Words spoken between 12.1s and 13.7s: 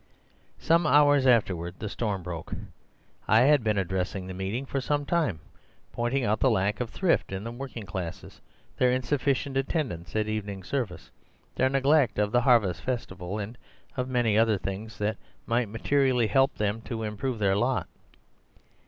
of the Harvest Festival, and